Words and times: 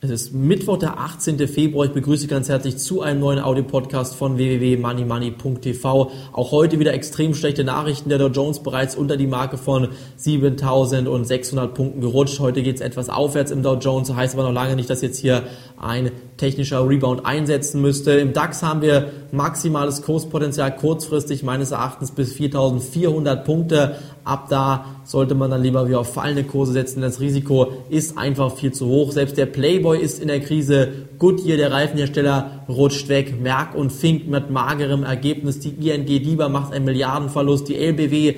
ist 0.00 0.32
Mittwoch, 0.32 0.78
der 0.78 1.00
18. 1.00 1.48
Februar. 1.48 1.86
Ich 1.86 1.92
begrüße 1.92 2.28
ganz 2.28 2.48
herzlich 2.48 2.78
zu 2.78 3.02
einem 3.02 3.18
neuen 3.18 3.40
Audio-Podcast 3.40 4.14
von 4.14 4.38
www.moneymoney.tv. 4.38 6.12
Auch 6.32 6.52
heute 6.52 6.78
wieder 6.78 6.94
extrem 6.94 7.34
schlechte 7.34 7.64
Nachrichten. 7.64 8.08
Der 8.08 8.18
Dow 8.18 8.28
Jones 8.28 8.60
bereits 8.60 8.94
unter 8.94 9.16
die 9.16 9.26
Marke 9.26 9.56
von 9.58 9.88
7600 10.14 11.74
Punkten 11.74 12.00
gerutscht. 12.00 12.38
Heute 12.38 12.62
geht 12.62 12.76
es 12.76 12.80
etwas 12.80 13.10
aufwärts 13.10 13.50
im 13.50 13.64
Dow 13.64 13.74
Jones. 13.74 14.14
Heißt 14.14 14.34
aber 14.34 14.44
noch 14.44 14.52
lange 14.52 14.76
nicht, 14.76 14.88
dass 14.88 15.02
jetzt 15.02 15.18
hier 15.18 15.42
ein 15.76 16.12
technischer 16.36 16.88
Rebound 16.88 17.26
einsetzen 17.26 17.82
müsste. 17.82 18.12
Im 18.12 18.32
DAX 18.32 18.62
haben 18.62 18.82
wir 18.82 19.10
maximales 19.32 20.02
Kurspotenzial 20.02 20.74
kurzfristig 20.74 21.42
meines 21.42 21.70
Erachtens 21.70 22.10
bis 22.10 22.32
4400 22.32 23.44
Punkte. 23.44 23.96
Ab 24.24 24.48
da 24.48 24.84
sollte 25.04 25.34
man 25.34 25.50
dann 25.50 25.62
lieber 25.62 25.88
wieder 25.88 26.00
auf 26.00 26.12
fallende 26.12 26.44
Kurse 26.44 26.72
setzen. 26.72 27.00
Das 27.00 27.20
Risiko 27.20 27.72
ist 27.88 28.18
einfach 28.18 28.54
viel 28.54 28.72
zu 28.72 28.86
hoch. 28.86 29.12
Selbst 29.12 29.36
der 29.36 29.46
Playboy 29.46 29.98
ist 29.98 30.20
in 30.20 30.28
der 30.28 30.40
Krise. 30.40 30.88
Goodyear, 31.18 31.56
der 31.56 31.72
Reifenhersteller, 31.72 32.64
rutscht 32.68 33.08
weg. 33.08 33.40
Merck 33.40 33.74
und 33.74 33.92
Fink 33.92 34.28
mit 34.28 34.50
magerem 34.50 35.04
Ergebnis. 35.04 35.60
Die 35.60 35.70
ING 35.70 36.06
DIBA 36.06 36.48
macht 36.48 36.72
einen 36.72 36.84
Milliardenverlust. 36.84 37.68
Die 37.68 37.76
LBW 37.76 38.34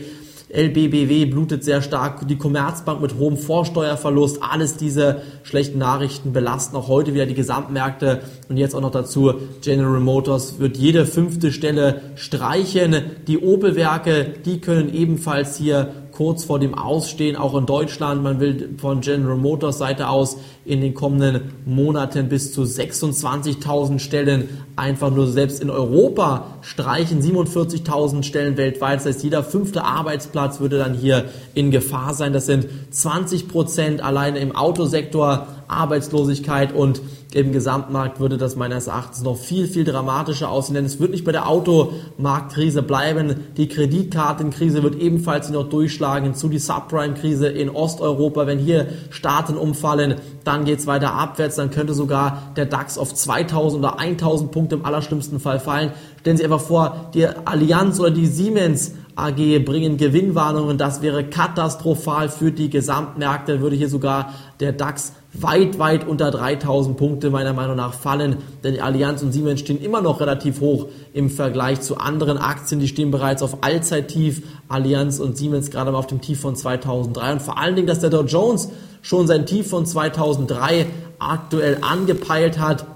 LBBW 0.52 1.26
blutet 1.26 1.62
sehr 1.62 1.80
stark, 1.80 2.26
die 2.26 2.36
Commerzbank 2.36 3.00
mit 3.00 3.16
hohem 3.16 3.36
Vorsteuerverlust, 3.36 4.42
alles 4.42 4.76
diese 4.76 5.22
schlechten 5.44 5.78
Nachrichten 5.78 6.32
belasten 6.32 6.76
auch 6.76 6.88
heute 6.88 7.14
wieder 7.14 7.26
die 7.26 7.34
Gesamtmärkte 7.34 8.22
und 8.48 8.56
jetzt 8.56 8.74
auch 8.74 8.80
noch 8.80 8.90
dazu 8.90 9.34
General 9.62 10.00
Motors 10.00 10.58
wird 10.58 10.76
jede 10.76 11.06
fünfte 11.06 11.52
Stelle 11.52 12.00
streichen. 12.16 12.96
Die 13.28 13.38
Opel-Werke, 13.38 14.34
die 14.44 14.60
können 14.60 14.92
ebenfalls 14.92 15.56
hier 15.56 15.92
kurz 16.12 16.44
vor 16.44 16.58
dem 16.58 16.74
Ausstehen, 16.74 17.36
auch 17.36 17.56
in 17.56 17.66
Deutschland. 17.66 18.22
Man 18.22 18.40
will 18.40 18.74
von 18.78 19.00
General 19.00 19.36
Motors 19.36 19.78
Seite 19.78 20.08
aus 20.08 20.36
in 20.64 20.80
den 20.80 20.94
kommenden 20.94 21.52
Monaten 21.66 22.28
bis 22.28 22.52
zu 22.52 22.62
26.000 22.62 23.98
Stellen 23.98 24.48
einfach 24.76 25.10
nur 25.10 25.26
selbst 25.26 25.60
in 25.60 25.70
Europa 25.70 26.46
streichen. 26.62 27.22
47.000 27.22 28.22
Stellen 28.22 28.56
weltweit. 28.56 29.00
Das 29.00 29.06
heißt, 29.06 29.24
jeder 29.24 29.42
fünfte 29.42 29.84
Arbeitsplatz 29.84 30.60
würde 30.60 30.78
dann 30.78 30.94
hier 30.94 31.26
in 31.54 31.70
Gefahr 31.70 32.14
sein. 32.14 32.32
Das 32.32 32.46
sind 32.46 32.66
20 32.90 33.48
Prozent 33.48 34.02
alleine 34.02 34.38
im 34.38 34.54
Autosektor 34.54 35.46
Arbeitslosigkeit 35.70 36.72
und 36.72 37.00
im 37.32 37.52
Gesamtmarkt 37.52 38.18
würde 38.18 38.38
das 38.38 38.56
meines 38.56 38.88
Erachtens 38.88 39.22
noch 39.22 39.36
viel, 39.36 39.68
viel 39.68 39.84
dramatischer 39.84 40.50
aussehen, 40.50 40.74
denn 40.74 40.84
es 40.84 40.98
wird 40.98 41.12
nicht 41.12 41.24
bei 41.24 41.30
der 41.30 41.48
Automarktkrise 41.48 42.82
bleiben. 42.82 43.36
Die 43.56 43.68
Kreditkartenkrise 43.68 44.82
wird 44.82 44.96
ebenfalls 44.96 45.48
noch 45.50 45.68
durchschlagen 45.68 46.24
hinzu 46.24 46.48
die 46.48 46.58
Subprime-Krise 46.58 47.46
in 47.46 47.70
Osteuropa. 47.70 48.46
Wenn 48.46 48.58
hier 48.58 48.88
Staaten 49.10 49.56
umfallen, 49.56 50.16
dann 50.42 50.64
geht 50.64 50.80
es 50.80 50.86
weiter 50.88 51.14
abwärts, 51.14 51.56
dann 51.56 51.70
könnte 51.70 51.94
sogar 51.94 52.52
der 52.56 52.66
DAX 52.66 52.98
auf 52.98 53.14
2000 53.14 53.84
oder 53.84 54.00
1000 54.00 54.50
Punkte 54.50 54.74
im 54.74 54.84
allerschlimmsten 54.84 55.38
Fall 55.38 55.60
fallen. 55.60 55.92
Stellen 56.20 56.36
Sie 56.36 56.44
einfach 56.44 56.60
vor, 56.60 57.10
die 57.14 57.26
Allianz 57.26 58.00
oder 58.00 58.10
die 58.10 58.26
Siemens 58.26 58.92
AG 59.14 59.60
bringen 59.64 59.98
Gewinnwarnungen. 59.98 60.78
Das 60.78 61.02
wäre 61.02 61.24
katastrophal 61.24 62.28
für 62.28 62.52
die 62.52 62.70
Gesamtmärkte. 62.70 63.60
Würde 63.60 63.76
hier 63.76 63.88
sogar 63.88 64.34
der 64.60 64.72
DAX 64.72 65.12
weit, 65.32 65.78
weit 65.78 66.06
unter 66.06 66.30
3000 66.30 66.96
Punkte 66.96 67.30
meiner 67.30 67.52
Meinung 67.52 67.76
nach 67.76 67.94
fallen, 67.94 68.38
denn 68.64 68.74
die 68.74 68.80
Allianz 68.80 69.22
und 69.22 69.32
Siemens 69.32 69.60
stehen 69.60 69.80
immer 69.80 70.00
noch 70.00 70.20
relativ 70.20 70.60
hoch 70.60 70.88
im 71.12 71.30
Vergleich 71.30 71.80
zu 71.80 71.98
anderen 71.98 72.38
Aktien, 72.38 72.80
die 72.80 72.88
stehen 72.88 73.10
bereits 73.10 73.42
auf 73.42 73.58
Allzeittief, 73.62 74.42
Allianz 74.68 75.20
und 75.20 75.36
Siemens 75.36 75.70
gerade 75.70 75.92
mal 75.92 75.98
auf 75.98 76.08
dem 76.08 76.20
Tief 76.20 76.40
von 76.40 76.56
2003 76.56 77.32
und 77.32 77.42
vor 77.42 77.58
allen 77.58 77.76
Dingen, 77.76 77.86
dass 77.86 78.00
der 78.00 78.10
Dow 78.10 78.24
Jones 78.24 78.70
schon 79.02 79.26
sein 79.26 79.46
Tief 79.46 79.68
von 79.68 79.86
2003 79.86 80.86
aktuell 81.18 81.78
angepeilt 81.80 82.58
hat, 82.58 82.86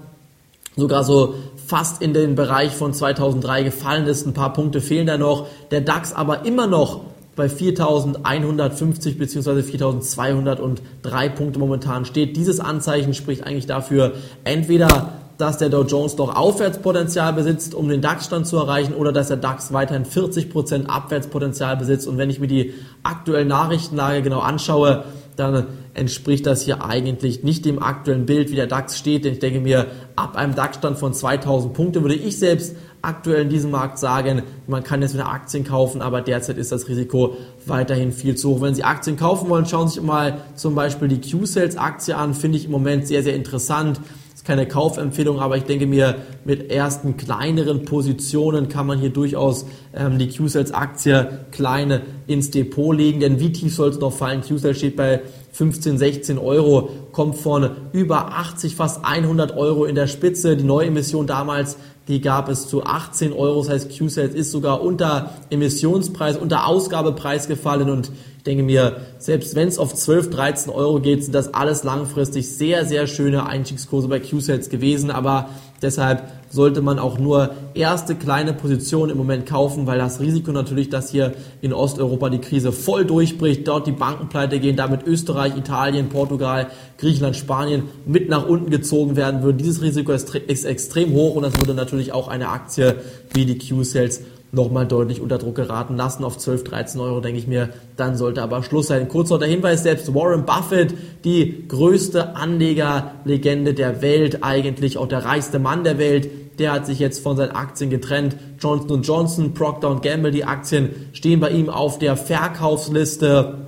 sogar 0.75 1.03
so 1.03 1.35
fast 1.67 2.01
in 2.01 2.13
den 2.13 2.35
Bereich 2.35 2.73
von 2.73 2.93
2003 2.93 3.63
gefallen 3.63 4.07
ist, 4.07 4.27
ein 4.27 4.33
paar 4.33 4.53
Punkte 4.53 4.81
fehlen 4.81 5.07
da 5.07 5.17
noch, 5.17 5.47
der 5.71 5.81
DAX 5.81 6.13
aber 6.13 6.45
immer 6.45 6.67
noch 6.67 7.01
bei 7.35 7.47
4.150 7.47 9.17
bzw. 9.17 9.61
4.203 9.61 11.29
Punkte 11.29 11.59
momentan 11.59 12.05
steht. 12.05 12.37
Dieses 12.37 12.59
Anzeichen 12.59 13.13
spricht 13.13 13.43
eigentlich 13.45 13.67
dafür, 13.67 14.13
entweder 14.43 15.13
dass 15.37 15.57
der 15.57 15.69
Dow 15.69 15.83
Jones 15.83 16.15
doch 16.15 16.35
Aufwärtspotenzial 16.35 17.33
besitzt, 17.33 17.75
um 17.75 17.89
den 17.89 18.01
DAX-Stand 18.01 18.47
zu 18.47 18.57
erreichen, 18.57 18.93
oder 18.93 19.11
dass 19.11 19.27
der 19.27 19.37
DAX 19.37 19.73
weiterhin 19.73 20.05
40% 20.05 20.85
Abwärtspotenzial 20.85 21.75
besitzt. 21.77 22.07
Und 22.07 22.17
wenn 22.17 22.29
ich 22.29 22.39
mir 22.39 22.47
die 22.47 22.73
aktuelle 23.03 23.45
Nachrichtenlage 23.45 24.21
genau 24.21 24.39
anschaue, 24.39 25.03
dann 25.35 25.65
entspricht 25.93 26.45
das 26.45 26.61
hier 26.61 26.85
eigentlich 26.85 27.43
nicht 27.43 27.65
dem 27.65 27.83
aktuellen 27.83 28.25
Bild, 28.25 28.49
wie 28.51 28.55
der 28.55 28.67
DAX 28.67 28.97
steht. 28.97 29.25
Denn 29.25 29.33
ich 29.33 29.39
denke 29.39 29.59
mir, 29.59 29.87
ab 30.15 30.37
einem 30.37 30.55
DAX-Stand 30.55 30.97
von 30.97 31.13
2000 31.13 31.73
Punkte 31.73 32.01
würde 32.01 32.15
ich 32.15 32.39
selbst 32.39 32.75
aktuell 33.05 33.43
in 33.43 33.49
diesem 33.49 33.71
Markt 33.71 33.99
sagen, 33.99 34.43
man 34.67 34.83
kann 34.83 35.01
jetzt 35.01 35.13
wieder 35.13 35.27
Aktien 35.27 35.63
kaufen, 35.63 36.01
aber 36.01 36.21
derzeit 36.21 36.57
ist 36.57 36.71
das 36.71 36.87
Risiko 36.89 37.37
weiterhin 37.65 38.11
viel 38.11 38.35
zu 38.35 38.49
hoch. 38.49 38.61
Wenn 38.61 38.75
Sie 38.75 38.83
Aktien 38.83 39.17
kaufen 39.17 39.49
wollen, 39.49 39.65
schauen 39.65 39.87
Sie 39.87 39.95
sich 39.95 40.03
mal 40.03 40.41
zum 40.55 40.75
Beispiel 40.75 41.07
die 41.07 41.21
Q-Sales-Aktie 41.21 42.15
an, 42.15 42.33
finde 42.33 42.57
ich 42.57 42.65
im 42.65 42.71
Moment 42.71 43.07
sehr, 43.07 43.23
sehr 43.23 43.35
interessant 43.35 43.99
keine 44.45 44.67
Kaufempfehlung, 44.67 45.39
aber 45.39 45.57
ich 45.57 45.63
denke 45.63 45.87
mir, 45.87 46.17
mit 46.45 46.71
ersten 46.71 47.17
kleineren 47.17 47.83
Positionen 47.83 48.69
kann 48.69 48.85
man 48.85 48.99
hier 48.99 49.09
durchaus 49.09 49.65
ähm, 49.93 50.19
die 50.19 50.29
Q-Sales-Aktie 50.29 51.45
kleine 51.51 52.01
ins 52.27 52.51
Depot 52.51 52.95
legen. 52.95 53.19
Denn 53.19 53.39
wie 53.39 53.51
tief 53.51 53.75
soll 53.75 53.89
es 53.89 53.99
noch 53.99 54.13
fallen? 54.13 54.41
Q-Sales 54.47 54.77
steht 54.77 54.95
bei 54.95 55.21
15, 55.51 55.97
16 55.97 56.37
Euro, 56.37 56.89
kommt 57.11 57.37
von 57.37 57.71
über 57.91 58.33
80, 58.33 58.75
fast 58.75 59.03
100 59.03 59.57
Euro 59.57 59.85
in 59.85 59.95
der 59.95 60.07
Spitze. 60.07 60.55
Die 60.55 60.63
Neuemission 60.63 61.25
damals 61.25 61.77
die 62.07 62.21
gab 62.21 62.49
es 62.49 62.67
zu 62.67 62.83
18 62.83 63.33
Euro. 63.33 63.61
Das 63.61 63.69
heißt, 63.69 63.97
Q-Sales 63.97 64.35
ist 64.35 64.51
sogar 64.51 64.81
unter 64.81 65.31
Emissionspreis, 65.49 66.37
unter 66.37 66.67
Ausgabepreis 66.67 67.47
gefallen. 67.47 67.89
Und 67.89 68.11
ich 68.37 68.43
denke 68.43 68.63
mir, 68.63 68.97
selbst 69.17 69.55
wenn 69.55 69.67
es 69.67 69.79
auf 69.79 69.93
12, 69.93 70.29
13 70.29 70.71
Euro 70.71 70.99
geht, 70.99 71.23
sind 71.23 71.33
das 71.33 71.53
alles 71.53 71.83
langfristig 71.83 72.49
sehr, 72.49 72.85
sehr 72.85 73.07
schöne 73.07 73.47
Einstiegskurse 73.47 74.07
bei 74.07 74.19
Q-Sales 74.19 74.69
gewesen. 74.69 75.09
Aber 75.09 75.49
deshalb 75.81 76.31
sollte 76.49 76.81
man 76.81 76.99
auch 76.99 77.19
nur 77.19 77.51
erste 77.73 78.15
kleine 78.15 78.53
Positionen 78.53 79.11
im 79.11 79.17
Moment 79.17 79.45
kaufen, 79.45 79.87
weil 79.87 79.97
das 79.97 80.19
Risiko 80.19 80.51
natürlich, 80.51 80.89
dass 80.89 81.11
hier 81.11 81.33
in 81.61 81.73
Osteuropa 81.73 82.29
die 82.29 82.39
Krise 82.39 82.71
voll 82.71 83.05
durchbricht, 83.05 83.67
dort 83.67 83.87
die 83.87 83.91
Banken 83.91 84.29
pleite 84.29 84.59
gehen, 84.59 84.75
damit 84.75 85.05
Österreich, 85.05 85.57
Italien, 85.57 86.09
Portugal, 86.09 86.67
Griechenland, 86.97 87.35
Spanien 87.35 87.83
mit 88.05 88.29
nach 88.29 88.47
unten 88.47 88.69
gezogen 88.69 89.15
werden 89.15 89.43
würden. 89.43 89.57
Dieses 89.57 89.81
Risiko 89.81 90.11
ist, 90.11 90.33
extrem 90.65 91.13
hoch 91.13 91.35
und 91.35 91.43
das 91.43 91.57
würde 91.57 91.73
natürlich 91.73 92.13
auch 92.13 92.27
eine 92.27 92.49
Aktie 92.49 92.95
wie 93.33 93.45
die 93.45 93.59
Q-Sales 93.59 94.21
nochmal 94.55 94.87
deutlich 94.87 95.21
unter 95.21 95.37
Druck 95.37 95.55
geraten 95.55 95.95
lassen 95.95 96.23
auf 96.23 96.37
12, 96.37 96.63
13 96.63 97.01
Euro, 97.01 97.19
denke 97.19 97.37
ich 97.37 97.47
mir, 97.47 97.69
dann 97.97 98.17
sollte 98.17 98.41
aber 98.41 98.63
Schluss 98.63 98.87
sein. 98.87 99.07
Kurz 99.07 99.29
noch 99.29 99.39
der 99.39 99.47
Hinweis, 99.47 99.83
selbst 99.83 100.13
Warren 100.15 100.45
Buffett, 100.45 100.95
die 101.23 101.67
größte 101.67 102.35
Anlegerlegende 102.35 103.73
der 103.73 104.01
Welt, 104.01 104.43
eigentlich 104.43 104.97
auch 104.97 105.07
der 105.07 105.25
reichste 105.25 105.59
Mann 105.59 105.83
der 105.83 105.99
Welt, 105.99 106.29
der 106.59 106.71
hat 106.71 106.85
sich 106.85 106.99
jetzt 106.99 107.21
von 107.21 107.35
seinen 107.35 107.51
Aktien 107.51 107.89
getrennt. 107.89 108.37
Johnson 108.59 109.01
Johnson, 109.01 109.53
Procter 109.53 109.99
Gamble, 110.01 110.31
die 110.31 110.45
Aktien 110.45 110.89
stehen 111.13 111.39
bei 111.39 111.49
ihm 111.49 111.69
auf 111.69 111.99
der 111.99 112.15
Verkaufsliste. 112.15 113.67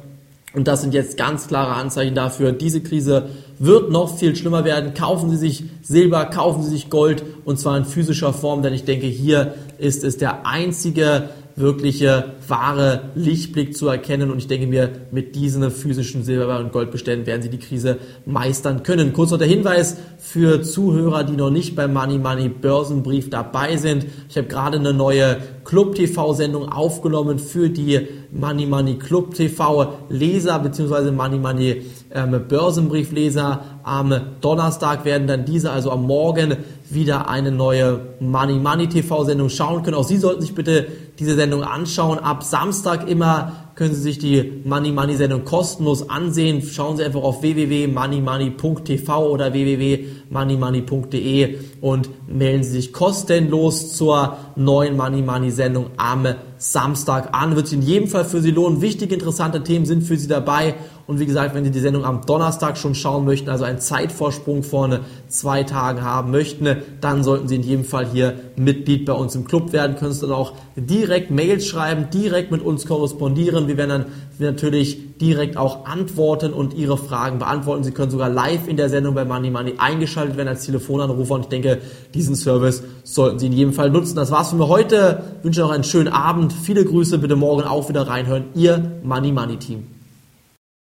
Und 0.53 0.67
das 0.67 0.81
sind 0.81 0.93
jetzt 0.93 1.17
ganz 1.17 1.47
klare 1.47 1.73
Anzeichen 1.73 2.15
dafür, 2.15 2.53
diese 2.53 2.81
Krise 2.81 3.29
wird 3.59 3.91
noch 3.91 4.17
viel 4.17 4.35
schlimmer 4.35 4.65
werden. 4.65 4.93
Kaufen 4.93 5.29
Sie 5.29 5.37
sich 5.37 5.63
Silber, 5.81 6.25
kaufen 6.25 6.63
Sie 6.63 6.69
sich 6.69 6.89
Gold 6.89 7.23
und 7.45 7.59
zwar 7.59 7.77
in 7.77 7.85
physischer 7.85 8.33
Form, 8.33 8.61
denn 8.61 8.73
ich 8.73 8.83
denke, 8.83 9.07
hier 9.07 9.55
ist 9.77 10.03
es 10.03 10.17
der 10.17 10.45
einzige 10.45 11.29
wirkliche 11.57 12.35
wahre 12.47 13.09
Lichtblick 13.15 13.75
zu 13.75 13.87
erkennen. 13.87 14.29
Und 14.31 14.37
ich 14.37 14.47
denke 14.47 14.67
mir, 14.67 14.91
mit 15.11 15.35
diesen 15.35 15.69
physischen 15.71 16.23
Silber- 16.23 16.59
und 16.59 16.71
Goldbeständen 16.71 17.25
werden 17.25 17.41
Sie 17.41 17.49
die 17.49 17.57
Krise 17.57 17.97
meistern 18.25 18.83
können. 18.83 19.11
Kurz 19.11 19.31
noch 19.31 19.39
der 19.39 19.47
Hinweis 19.47 19.97
für 20.19 20.61
Zuhörer, 20.61 21.23
die 21.23 21.35
noch 21.35 21.49
nicht 21.49 21.75
beim 21.75 21.93
Money 21.93 22.19
Money 22.19 22.49
Börsenbrief 22.49 23.31
dabei 23.31 23.75
sind. 23.77 24.05
Ich 24.29 24.37
habe 24.37 24.47
gerade 24.47 24.77
eine 24.77 24.93
neue 24.93 25.37
Club 25.67 25.95
TV 25.95 26.33
Sendung 26.33 26.69
aufgenommen 26.71 27.39
für 27.39 27.69
die 27.69 28.07
Money 28.31 28.65
Money 28.65 28.95
Club 28.95 29.33
TV 29.33 29.95
Leser 30.07 30.59
bzw. 30.59 31.11
Money 31.11 31.39
Money 31.39 31.81
ähm, 32.15 32.41
Börsenbriefleser. 32.47 33.59
Am 33.83 34.15
Donnerstag 34.39 35.03
werden 35.03 35.27
dann 35.27 35.43
diese, 35.43 35.69
also 35.71 35.91
am 35.91 36.03
Morgen, 36.07 36.55
wieder 36.89 37.27
eine 37.27 37.51
neue 37.51 37.99
Money 38.21 38.59
Money 38.59 38.87
TV 38.87 39.25
Sendung 39.25 39.49
schauen 39.49 39.83
können. 39.83 39.97
Auch 39.97 40.05
Sie 40.05 40.15
sollten 40.15 40.41
sich 40.41 40.55
bitte 40.55 40.87
diese 41.19 41.35
Sendung 41.35 41.63
anschauen. 41.63 42.17
Ab 42.17 42.43
Samstag 42.43 43.09
immer 43.09 43.66
können 43.77 43.93
Sie 43.93 44.01
sich 44.01 44.17
die 44.17 44.63
Money 44.65 44.91
Money 44.91 45.15
Sendung 45.15 45.45
kostenlos 45.45 46.09
ansehen. 46.09 46.61
Schauen 46.63 46.97
Sie 46.97 47.03
einfach 47.03 47.21
auf 47.21 47.43
www.moneymoney.tv 47.43 49.29
oder 49.29 49.53
www.moneymoney.de 49.53 51.57
und 51.79 52.09
melden 52.27 52.63
Sie 52.63 52.71
sich 52.71 52.91
kostenlos 52.91 53.95
zur 53.95 54.35
neuen 54.55 54.97
Money 54.97 55.21
Money 55.21 55.51
Sendung 55.51 55.91
am 55.95 56.25
Samstag 56.57 57.29
an. 57.33 57.55
Wird 57.55 57.67
sich 57.67 57.79
in 57.79 57.85
jedem 57.85 58.07
Fall 58.07 58.25
für 58.25 58.41
Sie 58.41 58.51
lohnen. 58.51 58.81
Wichtige, 58.81 59.13
interessante 59.13 59.63
Themen 59.63 59.85
sind 59.85 60.03
für 60.03 60.17
Sie 60.17 60.27
dabei. 60.27 60.75
Und 61.07 61.19
wie 61.19 61.25
gesagt, 61.25 61.55
wenn 61.55 61.63
Sie 61.63 61.71
die 61.71 61.79
Sendung 61.79 62.03
am 62.03 62.25
Donnerstag 62.25 62.77
schon 62.77 62.93
schauen 62.93 63.23
möchten, 63.23 63.49
also 63.49 63.63
einen 63.63 63.79
Zeitvorsprung 63.79 64.63
von 64.63 64.99
zwei 65.29 65.63
Tagen 65.63 66.01
haben 66.01 66.31
möchten, 66.31 66.67
dann 66.99 67.23
sollten 67.23 67.47
Sie 67.47 67.55
in 67.55 67.63
jedem 67.63 67.85
Fall 67.85 68.07
hier 68.11 68.33
Mitglied 68.57 69.05
bei 69.05 69.13
uns 69.13 69.33
im 69.33 69.45
Club 69.45 69.71
werden. 69.71 69.95
Können 69.95 70.11
Sie 70.11 70.21
dann 70.21 70.31
auch 70.31 70.53
direkt 70.75 71.31
Mails 71.31 71.65
schreiben, 71.65 72.09
direkt 72.13 72.51
mit 72.51 72.61
uns 72.61 72.85
korrespondieren. 72.85 73.67
Wir 73.67 73.77
werden 73.77 73.89
dann 73.89 74.05
natürlich 74.39 75.17
direkt 75.17 75.57
auch 75.57 75.85
antworten 75.85 76.53
und 76.53 76.73
Ihre 76.73 76.97
Fragen 76.97 77.39
beantworten. 77.39 77.83
Sie 77.83 77.91
können 77.91 78.11
sogar 78.11 78.29
live 78.29 78.67
in 78.67 78.77
der 78.77 78.89
Sendung 78.89 79.15
bei 79.15 79.25
Money 79.25 79.49
Money 79.49 79.75
eingeschaltet 79.77 80.35
werden 80.35 80.49
als 80.49 80.65
Telefonanrufer. 80.65 81.35
Und 81.35 81.41
ich 81.43 81.47
denke, 81.47 81.79
diesen 82.13 82.35
Service 82.35 82.83
sollten 83.03 83.39
Sie 83.39 83.47
in 83.47 83.53
jedem 83.53 83.73
Fall 83.73 83.89
nutzen. 83.89 84.15
Das 84.15 84.29
war's 84.29 84.49
für 84.49 84.57
mir 84.57 84.67
heute. 84.67 85.23
Ich 85.39 85.45
wünsche 85.45 85.61
noch 85.61 85.71
einen 85.71 85.85
schönen 85.85 86.09
Abend. 86.47 86.53
Viele 86.53 86.85
Grüße. 86.85 87.17
Bitte 87.17 87.35
morgen 87.35 87.63
auch 87.63 87.89
wieder 87.89 88.07
reinhören. 88.07 88.45
Ihr 88.55 88.99
Money 89.03 89.31
Money 89.31 89.57
Team. 89.57 89.96